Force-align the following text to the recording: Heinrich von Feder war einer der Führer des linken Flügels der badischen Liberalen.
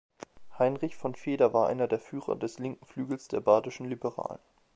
Heinrich 0.57 0.95
von 0.95 1.13
Feder 1.13 1.53
war 1.53 1.67
einer 1.67 1.87
der 1.87 1.99
Führer 1.99 2.35
des 2.35 2.57
linken 2.57 2.87
Flügels 2.87 3.27
der 3.27 3.39
badischen 3.39 3.87
Liberalen. 3.87 4.39